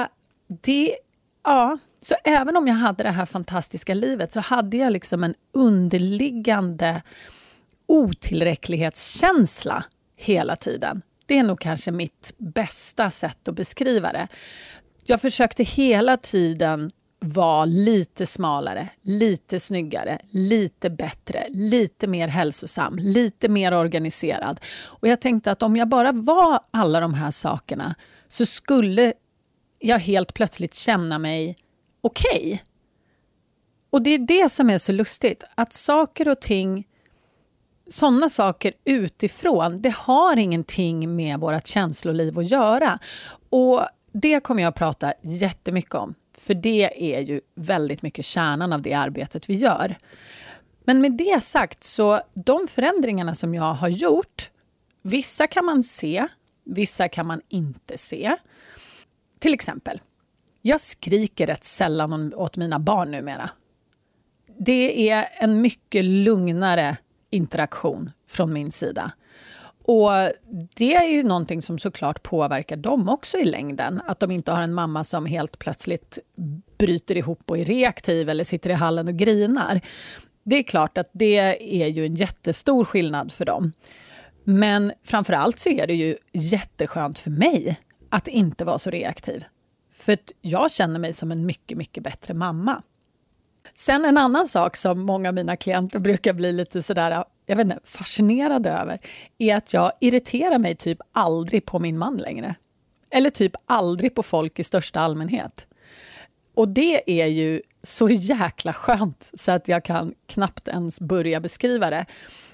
det, 0.47 0.97
ja, 1.45 1.79
så 2.03 2.15
även 2.25 2.57
om 2.57 2.69
jag 2.69 2.75
hade 2.75 3.03
det 3.03 3.11
här 3.11 3.27
fantastiska 3.27 3.95
livet 3.95 4.33
så 4.33 4.41
hade 4.41 4.77
jag 4.77 4.93
liksom 4.93 5.25
en 5.25 5.35
underliggande 5.53 7.03
otillräcklighetskänsla 7.87 9.85
hela 10.17 10.57
tiden. 10.57 11.03
Det 11.27 11.39
är 11.39 11.43
nog 11.43 11.61
kanske 11.61 11.91
mitt 11.91 12.33
bästa 12.39 13.11
sätt 13.11 13.49
att 13.49 13.55
beskriva 13.55 14.13
det. 14.13 14.29
Jag 15.05 15.21
försökte 15.21 15.63
hela 15.63 16.17
tiden 16.17 16.91
vara 17.21 17.65
lite 17.65 18.27
smalare, 18.27 18.89
lite 19.03 19.61
snyggare, 19.61 20.19
lite 20.31 20.91
bättre, 20.91 21.47
lite 21.49 22.07
mer 22.07 22.29
hälsosam, 22.29 22.99
lite 22.99 23.49
mer 23.49 23.75
organiserad. 23.75 24.61
Och 24.85 25.09
jag 25.09 25.21
tänkte 25.21 25.53
att 25.53 25.63
om 25.63 25.77
jag 25.77 25.89
bara 25.89 26.13
var 26.13 26.61
alla 26.71 27.01
de 27.01 27.15
här 27.15 27.31
sakerna 27.31 27.95
så 28.29 28.47
skulle 28.47 29.13
jag 29.79 29.99
helt 29.99 30.35
plötsligt 30.35 30.75
känna 30.75 31.19
mig 31.19 31.57
okej. 32.03 32.31
Okay. 32.31 32.59
Och 33.91 34.03
det 34.03 34.11
är 34.11 34.19
det 34.19 34.49
som 34.49 34.71
är 34.71 34.79
så 34.79 34.93
lustigt, 34.93 35.45
att 35.55 35.73
saker 35.73 36.29
och 36.29 36.41
ting 36.41 36.87
sådana 37.87 38.29
saker 38.29 38.73
utifrån, 38.85 39.83
det 39.83 39.95
har 39.95 40.39
ingenting 40.39 41.17
med 41.17 41.41
vårt 41.41 41.67
känsloliv 41.67 42.39
att 42.39 42.51
göra. 42.51 42.99
Och 43.51 43.87
det 44.13 44.41
kommer 44.41 44.63
jag 44.63 44.69
att 44.69 44.75
prata 44.75 45.15
jättemycket 45.23 45.95
om, 45.95 46.15
för 46.39 46.55
det 46.55 47.15
är 47.15 47.21
ju 47.21 47.41
väldigt 47.55 48.03
mycket 48.03 48.25
kärnan 48.25 48.73
av 48.73 48.83
det 48.83 48.95
arbetet 48.95 49.51
vi 49.51 49.55
gör. 49.55 49.97
Men 50.85 51.01
med 51.01 51.13
det 51.13 51.43
sagt, 51.43 51.85
så 51.85 52.21
de 52.35 52.69
förändringarna 52.69 53.35
som 53.35 53.55
jag 53.55 53.75
har 53.75 53.89
gjort, 53.89 54.51
vissa 55.03 55.47
kan 55.47 55.65
man 55.65 55.83
se, 55.83 56.27
vissa 56.65 57.09
kan 57.09 57.27
man 57.27 57.41
inte 57.49 57.99
se. 57.99 58.37
Till 59.39 59.55
exempel, 59.55 60.01
jag 60.63 60.81
skriker 60.81 61.47
rätt 61.47 61.65
sällan 61.65 62.35
åt 62.35 62.57
mina 62.57 62.79
barn 62.79 63.11
numera. 63.11 63.51
Det 64.59 65.11
är 65.11 65.29
en 65.39 65.61
mycket 65.61 66.05
lugnare 66.05 66.97
interaktion 67.31 68.11
från 68.29 68.53
min 68.53 68.73
sida. 68.73 69.13
Och 69.85 70.11
Det 70.77 70.95
är 70.95 71.09
ju 71.09 71.23
någonting 71.23 71.63
som 71.63 71.79
såklart 71.79 72.23
påverkar 72.23 72.77
dem 72.77 73.09
också 73.09 73.39
i 73.39 73.45
längden. 73.45 74.01
Att 74.07 74.21
de 74.21 74.31
inte 74.31 74.53
har 74.53 74.61
en 74.61 74.75
mamma 74.75 75.05
som 75.05 75.27
helt 75.27 75.59
plötsligt 75.59 76.19
bryter 76.79 77.17
ihop 77.17 77.51
och 77.51 77.59
är 77.59 77.65
reaktiv 77.65 78.29
eller 78.29 78.45
sitter 78.45 78.71
i 78.71 78.73
hallen 78.73 79.09
och 79.09 79.15
grinar. 79.15 79.81
Det 80.43 80.57
är 80.57 80.63
klart 80.63 80.99
att 80.99 81.11
det 81.13 81.37
är 81.83 81.87
ju 81.87 82.07
en 82.07 82.15
jättestor 82.15 82.85
skillnad 82.85 83.33
för 83.33 83.45
dem. 83.45 83.73
Men 84.45 84.93
framför 85.05 85.33
allt 85.33 85.59
så 85.59 85.69
är 85.69 85.87
det 85.87 85.95
ju 85.95 86.17
jätteskönt 86.33 87.19
för 87.19 87.31
mig 87.31 87.79
att 88.09 88.29
inte 88.29 88.65
vara 88.65 88.79
så 88.79 88.91
reaktiv. 88.91 89.45
För 90.03 90.19
jag 90.41 90.71
känner 90.71 90.99
mig 90.99 91.13
som 91.13 91.33
en 91.33 91.47
mycket, 91.47 91.79
mycket 91.79 92.03
bättre 92.03 92.35
mamma. 92.35 92.83
Sen 93.75 94.05
en 94.05 94.19
annan 94.19 94.49
sak 94.49 94.77
som 94.77 95.01
många 95.01 95.29
av 95.29 95.35
mina 95.35 95.57
klienter 95.57 95.99
brukar 95.99 96.33
bli 96.33 96.53
lite 96.53 96.83
sådär, 96.83 97.25
jag 97.47 97.57
vet 97.57 97.65
inte, 97.65 97.79
fascinerade 97.85 98.71
över, 98.71 98.99
är 99.39 99.57
att 99.57 99.73
jag 99.73 99.93
irriterar 100.01 100.59
mig 100.59 100.77
typ 100.77 100.99
aldrig 101.13 101.65
på 101.65 101.79
min 101.79 101.99
man 101.99 102.17
längre. 102.17 102.55
Eller 103.11 103.31
typ 103.31 103.53
aldrig 103.67 104.15
på 104.15 104.23
folk 104.23 104.59
i 104.59 104.63
största 104.63 105.01
allmänhet. 105.01 105.67
Och 106.55 106.69
det 106.69 107.21
är 107.23 107.27
ju 107.27 107.63
så 107.83 108.09
jäkla 108.09 108.73
skönt 108.73 109.31
så 109.35 109.53
att 109.53 109.69
jag 109.69 109.85
kan 109.85 110.15
knappt 110.27 110.69
ens 110.69 111.01
börja 111.01 111.41
beskriva 111.41 111.91
det. 111.91 112.07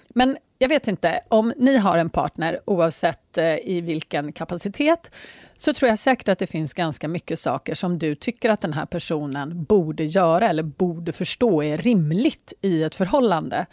Men 0.09 0.37
jag 0.59 0.69
vet 0.69 0.89
inte, 0.89 1.21
om 1.29 1.53
ni 1.57 1.77
har 1.77 1.99
en 1.99 2.09
partner, 2.09 2.61
oavsett 2.65 3.39
eh, 3.39 3.57
i 3.57 3.81
vilken 3.81 4.33
kapacitet, 4.33 5.11
så 5.59 5.75
tror 5.75 5.89
jag 5.89 5.99
säkert 5.99 6.29
att 6.29 6.39
det 6.39 6.47
finns 6.47 6.75
ganska 6.75 7.09
mycket 7.09 7.39
saker 7.39 7.75
som 7.75 7.99
du 7.99 8.15
tycker 8.15 8.51
att 8.51 8.61
den 8.61 8.73
här 8.73 8.87
personen 8.87 9.65
borde 9.65 10.05
göra 10.05 10.49
eller 10.49 10.63
borde 10.63 11.13
förstå 11.13 11.63
är 11.63 11.79
rimligt 11.79 12.53
i 12.61 12.83
ett 12.83 12.95
förhållande. 12.95 13.67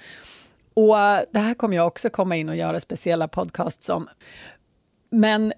Och 0.73 0.99
eh, 0.99 1.21
Det 1.31 1.39
här 1.39 1.53
kommer 1.53 1.75
jag 1.75 1.87
också 1.87 2.09
komma 2.09 2.35
in 2.35 2.49
och 2.49 2.55
göra 2.55 2.79
speciella 2.79 3.27
podcasts 3.27 3.89
om. 3.89 4.07
Men 5.09 5.53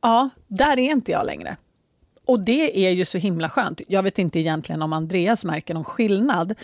ja, 0.00 0.28
där 0.46 0.78
är 0.78 0.90
inte 0.90 1.12
jag 1.12 1.26
längre. 1.26 1.56
Och 2.24 2.40
det 2.40 2.86
är 2.86 2.90
ju 2.90 3.04
så 3.04 3.18
himla 3.18 3.48
skönt. 3.48 3.80
Jag 3.88 4.02
vet 4.02 4.18
inte 4.18 4.40
egentligen 4.40 4.82
om 4.82 4.92
Andreas 4.92 5.44
märker 5.44 5.74
någon 5.74 5.84
skillnad. 5.84 6.54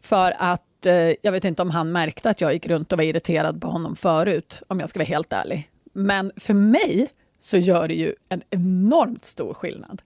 För 0.00 0.34
att 0.38 0.67
eh, 0.86 1.14
jag 1.22 1.32
vet 1.32 1.44
inte 1.44 1.62
om 1.62 1.70
han 1.70 1.92
märkte 1.92 2.30
att 2.30 2.40
jag 2.40 2.52
gick 2.52 2.66
runt 2.66 2.92
och 2.92 2.98
var 2.98 3.04
irriterad 3.04 3.60
på 3.60 3.68
honom 3.68 3.96
förut, 3.96 4.62
om 4.66 4.80
jag 4.80 4.90
ska 4.90 4.98
vara 4.98 5.06
helt 5.06 5.32
ärlig. 5.32 5.70
Men 5.92 6.32
för 6.36 6.54
mig 6.54 7.08
så 7.38 7.56
gör 7.56 7.88
det 7.88 7.94
ju 7.94 8.14
en 8.28 8.42
enormt 8.50 9.24
stor 9.24 9.54
skillnad. 9.54 10.02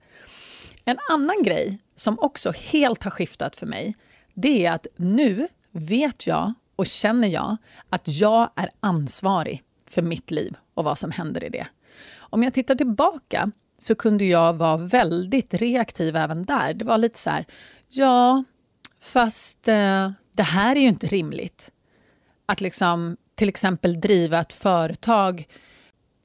En 0.85 0.97
annan 1.09 1.43
grej 1.43 1.79
som 1.95 2.19
också 2.19 2.51
helt 2.51 3.03
har 3.03 3.11
skiftat 3.11 3.55
för 3.55 3.65
mig, 3.65 3.95
det 4.33 4.65
är 4.65 4.71
att 4.71 4.87
nu 4.95 5.47
vet 5.71 6.27
jag 6.27 6.53
och 6.75 6.85
känner 6.85 7.27
jag 7.27 7.57
att 7.89 8.07
jag 8.07 8.49
är 8.55 8.69
ansvarig 8.79 9.63
för 9.89 10.01
mitt 10.01 10.31
liv 10.31 10.55
och 10.73 10.83
vad 10.83 10.97
som 10.97 11.11
händer 11.11 11.43
i 11.43 11.49
det. 11.49 11.67
Om 12.17 12.43
jag 12.43 12.53
tittar 12.53 12.75
tillbaka 12.75 13.51
så 13.77 13.95
kunde 13.95 14.25
jag 14.25 14.53
vara 14.53 14.77
väldigt 14.77 15.53
reaktiv 15.53 16.15
även 16.15 16.45
där. 16.45 16.73
Det 16.73 16.85
var 16.85 16.97
lite 16.97 17.19
så 17.19 17.29
här, 17.29 17.45
ja, 17.89 18.43
fast 18.99 19.67
eh, 19.67 20.11
det 20.33 20.43
här 20.43 20.75
är 20.75 20.79
ju 20.79 20.87
inte 20.87 21.07
rimligt. 21.07 21.71
Att 22.45 22.61
liksom 22.61 23.17
till 23.35 23.49
exempel 23.49 24.01
driva 24.01 24.39
ett 24.39 24.53
företag 24.53 25.47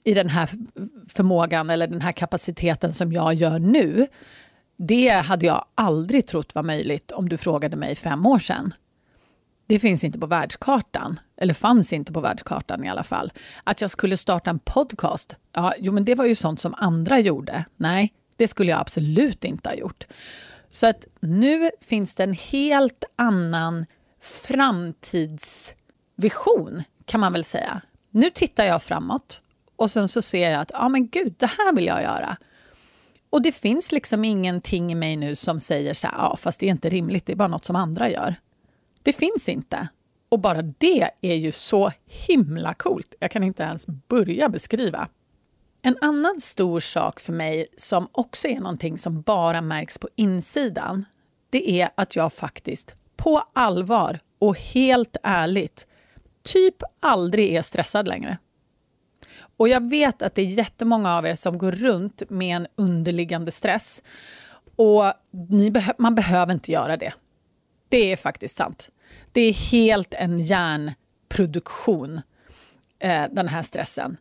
i 0.04 0.14
den 0.14 0.28
här 0.28 0.50
förmågan 1.08 1.70
eller 1.70 1.86
den 1.86 2.00
här 2.00 2.12
kapaciteten 2.12 2.92
som 2.92 3.12
jag 3.12 3.34
gör 3.34 3.58
nu, 3.58 4.06
det 4.76 5.08
hade 5.08 5.46
jag 5.46 5.64
aldrig 5.74 6.26
trott 6.26 6.54
var 6.54 6.62
möjligt 6.62 7.10
om 7.10 7.28
du 7.28 7.36
frågade 7.36 7.76
mig 7.76 7.96
fem 7.96 8.26
år 8.26 8.38
sedan. 8.38 8.72
Det 9.66 9.78
finns 9.78 10.04
inte 10.04 10.18
på 10.18 10.26
världskartan, 10.26 11.20
eller 11.36 11.54
fanns 11.54 11.92
inte 11.92 12.12
på 12.12 12.20
världskartan 12.20 12.84
i 12.84 12.88
alla 12.88 13.02
fall. 13.02 13.32
Att 13.64 13.80
jag 13.80 13.90
skulle 13.90 14.16
starta 14.16 14.50
en 14.50 14.58
podcast, 14.58 15.36
ja, 15.52 15.74
jo, 15.78 15.92
men 15.92 16.04
det 16.04 16.14
var 16.14 16.24
ju 16.24 16.34
sånt 16.34 16.60
som 16.60 16.74
andra 16.74 17.18
gjorde. 17.18 17.64
Nej, 17.76 18.14
det 18.36 18.48
skulle 18.48 18.70
jag 18.70 18.80
absolut 18.80 19.44
inte 19.44 19.68
ha 19.68 19.76
gjort. 19.76 20.06
Så 20.68 20.86
att 20.86 21.06
nu 21.20 21.70
finns 21.80 22.14
det 22.14 22.24
en 22.24 22.34
helt 22.34 23.04
annan 23.16 23.86
framtidsvision, 24.20 26.82
kan 27.04 27.20
man 27.20 27.32
väl 27.32 27.44
säga. 27.44 27.82
Nu 28.10 28.30
tittar 28.30 28.64
jag 28.64 28.82
framåt 28.82 29.42
och 29.76 29.90
sen 29.90 30.08
så 30.08 30.22
ser 30.22 30.50
jag 30.50 30.60
att 30.60 30.70
ja, 30.72 30.88
men 30.88 31.08
gud, 31.08 31.34
det 31.38 31.46
här 31.46 31.76
vill 31.76 31.86
jag 31.86 32.02
göra. 32.02 32.36
Och 33.30 33.42
det 33.42 33.52
finns 33.52 33.92
liksom 33.92 34.24
ingenting 34.24 34.92
i 34.92 34.94
mig 34.94 35.16
nu 35.16 35.36
som 35.36 35.60
säger 35.60 35.94
så 35.94 36.06
här, 36.06 36.14
ja, 36.18 36.36
fast 36.36 36.60
det 36.60 36.66
är 36.66 36.70
inte 36.70 36.88
rimligt, 36.88 37.26
det 37.26 37.32
är 37.32 37.36
bara 37.36 37.48
något 37.48 37.64
som 37.64 37.76
andra 37.76 38.10
gör. 38.10 38.34
Det 39.02 39.12
finns 39.12 39.48
inte. 39.48 39.88
Och 40.28 40.40
bara 40.40 40.62
det 40.62 41.10
är 41.20 41.34
ju 41.34 41.52
så 41.52 41.92
himla 42.06 42.74
coolt. 42.74 43.14
Jag 43.20 43.30
kan 43.30 43.44
inte 43.44 43.62
ens 43.62 43.86
börja 43.86 44.48
beskriva. 44.48 45.08
En 45.82 45.96
annan 46.00 46.40
stor 46.40 46.80
sak 46.80 47.20
för 47.20 47.32
mig 47.32 47.66
som 47.76 48.08
också 48.12 48.48
är 48.48 48.60
någonting 48.60 48.98
som 48.98 49.22
bara 49.22 49.60
märks 49.60 49.98
på 49.98 50.08
insidan, 50.16 51.04
det 51.50 51.80
är 51.80 51.90
att 51.94 52.16
jag 52.16 52.32
faktiskt 52.32 52.94
på 53.22 53.44
allvar 53.52 54.18
och 54.38 54.58
helt 54.58 55.16
ärligt 55.22 55.86
typ 56.42 56.82
aldrig 57.00 57.54
är 57.54 57.62
stressad 57.62 58.08
längre. 58.08 58.38
Och 59.56 59.68
jag 59.68 59.88
vet 59.90 60.22
att 60.22 60.34
det 60.34 60.42
är 60.42 60.46
jättemånga 60.46 61.16
av 61.16 61.26
er 61.26 61.34
som 61.34 61.58
går 61.58 61.72
runt 61.72 62.22
med 62.30 62.56
en 62.56 62.66
underliggande 62.76 63.50
stress. 63.50 64.02
Och 64.76 65.12
beh 65.72 65.90
man 65.98 66.14
behöver 66.14 66.52
inte 66.52 66.72
göra 66.72 66.96
det. 66.96 67.12
Det 67.88 68.12
är 68.12 68.16
faktiskt 68.16 68.56
sant. 68.56 68.90
Det 69.32 69.40
är 69.40 69.52
helt 69.52 70.14
en 70.14 70.38
hjärnproduktion, 70.38 72.20
eh, 72.98 73.24
den 73.30 73.48
här 73.48 73.62
stressen. 73.62 74.16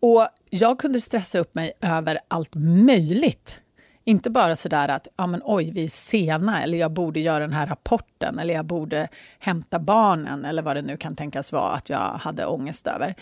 Och 0.00 0.28
jag 0.50 0.78
kunde 0.78 1.00
stressa 1.00 1.38
upp 1.38 1.54
mig 1.54 1.72
över 1.80 2.20
allt 2.28 2.54
möjligt. 2.54 3.60
Inte 4.04 4.30
bara 4.30 4.56
sådär 4.56 4.88
att 4.88 5.08
ja, 5.16 5.26
men, 5.26 5.42
oj, 5.44 5.70
vi 5.70 5.84
är 5.84 5.88
sena 5.88 6.62
eller 6.62 6.78
jag 6.78 6.92
borde 6.92 7.20
göra 7.20 7.38
den 7.38 7.52
här 7.52 7.66
rapporten 7.66 8.38
eller 8.38 8.54
jag 8.54 8.64
borde 8.64 9.08
hämta 9.38 9.78
barnen 9.78 10.44
eller 10.44 10.62
vad 10.62 10.76
det 10.76 10.82
nu 10.82 10.96
kan 10.96 11.16
tänkas 11.16 11.52
vara 11.52 11.72
att 11.72 11.90
jag 11.90 11.98
hade 11.98 12.46
ångest 12.46 12.86
över. 12.86 13.14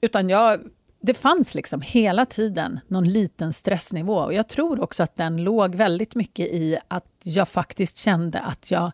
Utan 0.00 0.28
jag, 0.28 0.60
det 1.00 1.14
fanns 1.14 1.54
liksom 1.54 1.80
hela 1.80 2.26
tiden 2.26 2.80
någon 2.86 3.08
liten 3.08 3.52
stressnivå 3.52 4.16
och 4.16 4.34
jag 4.34 4.48
tror 4.48 4.80
också 4.80 5.02
att 5.02 5.16
den 5.16 5.36
låg 5.36 5.74
väldigt 5.74 6.14
mycket 6.14 6.46
i 6.46 6.78
att 6.88 7.20
jag 7.22 7.48
faktiskt 7.48 7.98
kände 7.98 8.40
att 8.40 8.70
jag 8.70 8.90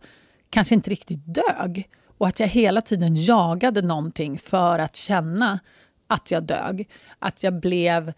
kanske 0.51 0.75
inte 0.75 0.91
riktigt 0.91 1.21
dög 1.25 1.89
och 2.19 2.29
att 2.29 2.41
jag 2.41 2.49
hela 2.49 2.81
tiden 2.81 3.17
jagade 3.17 3.83
någonting 3.83 4.39
för 4.39 4.79
att 4.79 4.97
känna 4.97 5.61
att 6.07 6.31
jag 6.31 6.43
dög. 6.43 6.89
Att 7.19 7.43
jag 7.43 7.61
blev... 7.61 8.13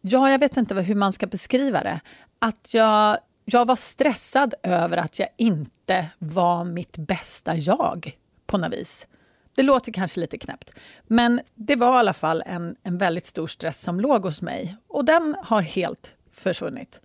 Ja, 0.00 0.30
jag 0.30 0.38
vet 0.38 0.56
inte 0.56 0.74
hur 0.74 0.94
man 0.94 1.12
ska 1.12 1.26
beskriva 1.26 1.82
det. 1.82 2.00
Att 2.44 2.74
jag, 2.74 3.18
jag 3.44 3.66
var 3.66 3.76
stressad 3.76 4.54
över 4.62 4.96
att 4.96 5.18
jag 5.18 5.28
inte 5.36 6.10
var 6.18 6.64
mitt 6.64 6.96
bästa 6.96 7.56
jag 7.56 8.18
på 8.46 8.58
något 8.58 8.72
vis. 8.72 9.06
Det 9.54 9.62
låter 9.62 9.92
kanske 9.92 10.20
lite 10.20 10.38
knäppt, 10.38 10.70
men 11.06 11.40
det 11.54 11.76
var 11.76 11.96
i 11.96 11.98
alla 11.98 12.12
fall 12.12 12.42
en, 12.46 12.76
en 12.82 12.98
väldigt 12.98 13.26
stor 13.26 13.46
stress 13.46 13.80
som 13.80 14.00
låg 14.00 14.24
hos 14.24 14.42
mig 14.42 14.76
och 14.88 15.04
den 15.04 15.36
har 15.42 15.62
helt 15.62 16.14
försvunnit. 16.32 17.00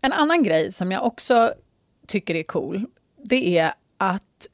En 0.00 0.12
annan 0.12 0.42
grej 0.42 0.72
som 0.72 0.92
jag 0.92 1.04
också 1.04 1.54
tycker 2.06 2.34
är 2.34 2.42
cool, 2.42 2.86
det 3.22 3.58
är 3.58 3.72
att 3.96 4.46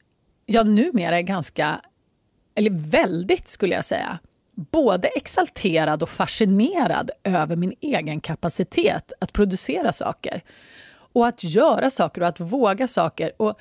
jag 0.45 0.67
numera 0.67 1.17
är 1.17 1.21
ganska, 1.21 1.81
eller 2.55 2.91
väldigt 2.91 3.47
skulle 3.47 3.75
jag 3.75 3.85
säga, 3.85 4.19
både 4.71 5.07
exalterad 5.07 6.03
och 6.03 6.09
fascinerad 6.09 7.11
över 7.23 7.55
min 7.55 7.73
egen 7.81 8.19
kapacitet 8.21 9.13
att 9.19 9.33
producera 9.33 9.93
saker. 9.93 10.41
Och 11.13 11.27
att 11.27 11.43
göra 11.43 11.89
saker 11.89 12.21
och 12.21 12.27
att 12.27 12.39
våga 12.39 12.87
saker. 12.87 13.31
Och 13.37 13.59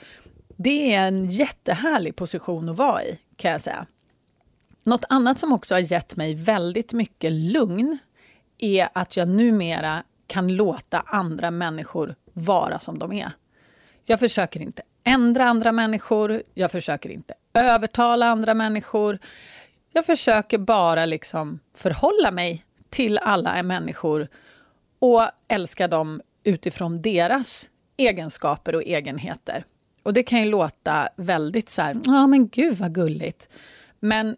det 0.56 0.94
är 0.94 1.08
en 1.08 1.26
jättehärlig 1.26 2.16
position 2.16 2.68
att 2.68 2.76
vara 2.76 3.04
i, 3.04 3.18
kan 3.36 3.50
jag 3.50 3.60
säga. 3.60 3.86
Något 4.82 5.04
annat 5.08 5.38
som 5.38 5.52
också 5.52 5.74
har 5.74 5.92
gett 5.92 6.16
mig 6.16 6.34
väldigt 6.34 6.92
mycket 6.92 7.32
lugn 7.32 7.98
är 8.58 8.88
att 8.92 9.16
jag 9.16 9.28
numera 9.28 10.02
kan 10.26 10.48
låta 10.56 11.00
andra 11.06 11.50
människor 11.50 12.14
vara 12.32 12.78
som 12.78 12.98
de 12.98 13.12
är. 13.12 13.30
Jag 14.04 14.20
försöker 14.20 14.62
inte 14.62 14.82
ändra 15.04 15.44
andra 15.44 15.72
människor, 15.72 16.42
jag 16.54 16.72
försöker 16.72 17.10
inte 17.10 17.34
övertala 17.54 18.26
andra 18.26 18.54
människor. 18.54 19.18
Jag 19.92 20.06
försöker 20.06 20.58
bara 20.58 21.06
liksom 21.06 21.60
förhålla 21.74 22.30
mig 22.30 22.64
till 22.90 23.18
alla 23.18 23.62
människor 23.62 24.28
och 24.98 25.22
älska 25.48 25.88
dem 25.88 26.20
utifrån 26.44 27.02
deras 27.02 27.68
egenskaper 27.96 28.74
och 28.74 28.82
egenheter. 28.82 29.64
Och 30.02 30.12
det 30.12 30.22
kan 30.22 30.40
ju 30.40 30.46
låta 30.50 31.08
väldigt 31.16 31.70
så 31.70 31.82
här, 31.82 31.96
ja 32.04 32.26
men 32.26 32.48
gud 32.48 32.76
vad 32.76 32.94
gulligt. 32.94 33.48
Men 34.00 34.36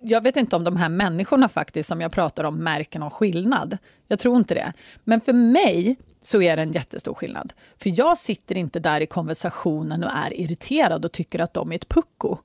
jag 0.00 0.22
vet 0.22 0.36
inte 0.36 0.56
om 0.56 0.64
de 0.64 0.76
här 0.76 0.88
människorna 0.88 1.48
faktiskt 1.48 1.88
som 1.88 2.00
jag 2.00 2.12
pratar 2.12 2.44
om 2.44 2.56
märker 2.56 2.98
någon 2.98 3.10
skillnad. 3.10 3.78
Jag 4.08 4.18
tror 4.18 4.36
inte 4.36 4.54
det. 4.54 4.72
Men 5.04 5.20
för 5.20 5.32
mig 5.32 5.96
så 6.22 6.42
är 6.42 6.56
det 6.56 6.62
en 6.62 6.72
jättestor 6.72 7.14
skillnad. 7.14 7.52
För 7.76 7.98
jag 7.98 8.18
sitter 8.18 8.56
inte 8.56 8.80
där 8.80 9.00
i 9.00 9.06
konversationen 9.06 10.04
och 10.04 10.10
är 10.10 10.40
irriterad 10.40 11.04
och 11.04 11.12
tycker 11.12 11.38
att 11.38 11.54
de 11.54 11.72
är 11.72 11.76
ett 11.76 11.88
pucko. 11.88 12.38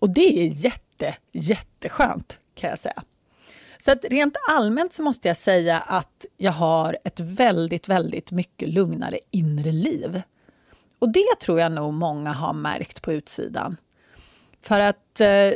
Och 0.00 0.10
det 0.10 0.40
är 0.40 0.64
jätte, 0.64 1.16
jätteskönt 1.32 2.38
kan 2.54 2.70
jag 2.70 2.78
säga. 2.78 3.02
Så 3.78 3.92
att 3.92 4.04
rent 4.04 4.36
allmänt 4.48 4.92
så 4.92 5.02
måste 5.02 5.28
jag 5.28 5.36
säga 5.36 5.80
att 5.80 6.26
jag 6.36 6.52
har 6.52 6.98
ett 7.04 7.20
väldigt, 7.20 7.88
väldigt 7.88 8.32
mycket 8.32 8.68
lugnare 8.68 9.18
inre 9.30 9.72
liv. 9.72 10.22
Och 10.98 11.12
det 11.12 11.40
tror 11.40 11.60
jag 11.60 11.72
nog 11.72 11.94
många 11.94 12.32
har 12.32 12.52
märkt 12.52 13.02
på 13.02 13.12
utsidan. 13.12 13.76
För 14.62 14.80
att 14.80 15.20
eh, 15.20 15.52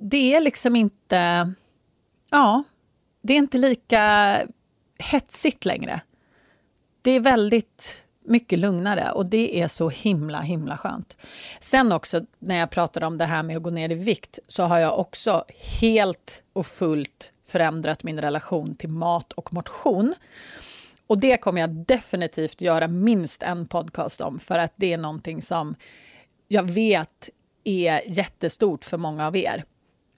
det 0.00 0.34
är 0.34 0.40
liksom 0.40 0.76
inte... 0.76 1.52
Ja, 2.30 2.64
det 3.22 3.32
är 3.32 3.38
inte 3.38 3.58
lika 3.58 4.38
hetsigt 4.98 5.64
längre. 5.64 6.00
Det 7.02 7.10
är 7.10 7.20
väldigt 7.20 8.06
mycket 8.24 8.58
lugnare 8.58 9.12
och 9.12 9.26
det 9.26 9.60
är 9.60 9.68
så 9.68 9.88
himla, 9.88 10.40
himla 10.40 10.78
skönt. 10.78 11.16
Sen 11.60 11.92
också 11.92 12.20
när 12.38 12.56
jag 12.56 12.70
pratade 12.70 13.06
om 13.06 13.18
det 13.18 13.24
här 13.24 13.42
med 13.42 13.56
att 13.56 13.62
gå 13.62 13.70
ner 13.70 13.90
i 13.90 13.94
vikt 13.94 14.38
så 14.48 14.62
har 14.62 14.78
jag 14.78 14.98
också 14.98 15.44
helt 15.80 16.42
och 16.52 16.66
fullt 16.66 17.32
förändrat 17.46 18.02
min 18.02 18.20
relation 18.20 18.74
till 18.74 18.88
mat 18.88 19.32
och 19.32 19.52
motion. 19.52 20.14
Och 21.06 21.20
det 21.20 21.36
kommer 21.36 21.60
jag 21.60 21.70
definitivt 21.70 22.60
göra 22.60 22.88
minst 22.88 23.42
en 23.42 23.66
podcast 23.66 24.20
om 24.20 24.38
för 24.38 24.58
att 24.58 24.72
det 24.76 24.92
är 24.92 24.98
någonting 24.98 25.42
som 25.42 25.74
jag 26.48 26.70
vet 26.70 27.30
är 27.64 28.00
jättestort 28.06 28.84
för 28.84 28.96
många 28.96 29.26
av 29.26 29.36
er. 29.36 29.64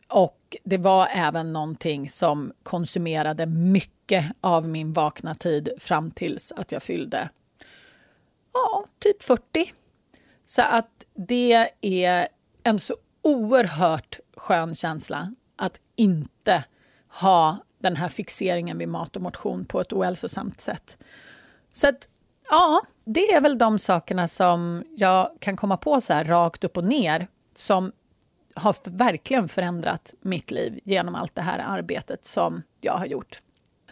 Och 0.08 0.56
det 0.64 0.76
var 0.76 1.08
även 1.12 1.52
någonting 1.52 2.08
som 2.08 2.52
konsumerade 2.62 3.46
mycket 3.46 4.24
av 4.40 4.68
min 4.68 4.92
vakna 4.92 5.34
tid 5.34 5.68
fram 5.78 6.10
tills 6.10 6.52
att 6.52 6.72
jag 6.72 6.82
fyllde 6.82 7.28
ja, 8.54 8.84
typ 8.98 9.22
40. 9.22 9.72
Så 10.46 10.62
att 10.62 11.06
det 11.14 11.70
är 11.80 12.28
en 12.62 12.78
så 12.78 12.96
oerhört 13.22 14.20
skön 14.36 14.74
känsla 14.74 15.34
att 15.56 15.80
inte 15.96 16.64
ha 17.08 17.58
den 17.78 17.96
här 17.96 18.08
fixeringen 18.08 18.78
vid 18.78 18.88
mat 18.88 19.16
och 19.16 19.22
motion 19.22 19.64
på 19.64 19.80
ett 19.80 19.92
ohälsosamt 19.92 20.60
sätt. 20.60 20.98
Så 21.72 21.88
att, 21.88 22.08
ja, 22.50 22.82
det 23.04 23.32
är 23.32 23.40
väl 23.40 23.58
de 23.58 23.78
sakerna 23.78 24.28
som 24.28 24.84
jag 24.96 25.30
kan 25.40 25.56
komma 25.56 25.76
på 25.76 26.00
så 26.00 26.12
här 26.12 26.24
rakt 26.24 26.64
upp 26.64 26.76
och 26.76 26.84
ner 26.84 27.28
som 27.54 27.92
har 28.54 28.76
verkligen 28.84 29.48
förändrat 29.48 30.14
mitt 30.20 30.50
liv 30.50 30.80
genom 30.84 31.14
allt 31.14 31.34
det 31.34 31.42
här 31.42 31.58
arbetet 31.58 32.24
som 32.24 32.62
jag 32.80 32.92
har 32.92 33.06
gjort. 33.06 33.42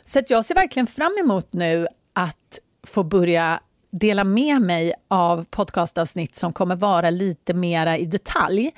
Så 0.00 0.18
att 0.18 0.30
jag 0.30 0.44
ser 0.44 0.54
verkligen 0.54 0.86
fram 0.86 1.16
emot 1.20 1.52
nu 1.52 1.88
att 2.12 2.58
få 2.82 3.04
börja 3.04 3.60
dela 3.92 4.24
med 4.24 4.62
mig 4.62 4.94
av 5.08 5.44
podcastavsnitt 5.44 6.36
som 6.36 6.52
kommer 6.52 6.76
vara 6.76 7.10
lite 7.10 7.54
mera 7.54 7.98
i 7.98 8.06
detalj 8.06 8.70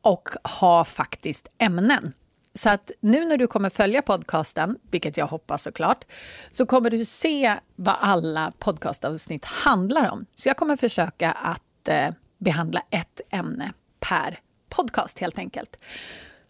och 0.00 0.28
ha 0.60 0.84
faktiskt 0.84 1.48
ämnen. 1.58 2.12
Så 2.54 2.70
att 2.70 2.90
nu 3.00 3.24
när 3.24 3.36
du 3.36 3.46
kommer 3.46 3.70
följa 3.70 4.02
podcasten, 4.02 4.78
vilket 4.90 5.16
jag 5.16 5.26
hoppas 5.26 5.62
såklart, 5.62 6.04
så 6.50 6.66
kommer 6.66 6.90
du 6.90 7.04
se 7.04 7.54
vad 7.76 7.94
alla 8.00 8.52
podcastavsnitt 8.58 9.44
handlar 9.44 10.10
om. 10.10 10.26
Så 10.34 10.48
jag 10.48 10.56
kommer 10.56 10.76
försöka 10.76 11.32
att 11.32 11.88
eh, 11.88 12.08
behandla 12.38 12.82
ett 12.90 13.20
ämne 13.30 13.72
per 14.00 14.40
podcast 14.68 15.18
helt 15.18 15.38
enkelt. 15.38 15.76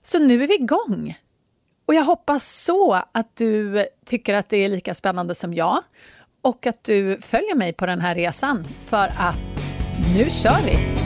Så 0.03 0.19
nu 0.19 0.45
är 0.45 0.49
vi 0.49 0.55
igång! 0.55 1.19
Och 1.87 1.95
jag 1.95 2.05
hoppas 2.05 2.65
så 2.65 3.03
att 3.13 3.37
du 3.37 3.87
tycker 4.05 4.35
att 4.35 4.49
det 4.49 4.57
är 4.57 4.69
lika 4.69 4.95
spännande 4.95 5.35
som 5.35 5.55
jag 5.55 5.83
och 6.47 6.67
att 6.67 6.85
du 6.85 7.19
följer 7.21 7.55
mig 7.55 7.73
på 7.73 7.87
den 7.87 8.01
här 8.01 8.15
resan 8.15 8.65
för 8.65 9.13
att 9.19 9.75
nu 10.17 10.31
kör 10.31 10.67
vi! 10.67 11.06